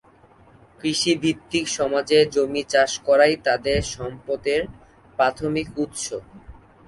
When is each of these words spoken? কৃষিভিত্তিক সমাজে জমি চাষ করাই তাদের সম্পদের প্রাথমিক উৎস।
কৃষিভিত্তিক 0.79 1.65
সমাজে 1.77 2.19
জমি 2.33 2.63
চাষ 2.69 2.91
করাই 3.07 3.33
তাদের 3.45 3.79
সম্পদের 3.93 4.61
প্রাথমিক 5.19 5.67
উৎস। 5.77 6.05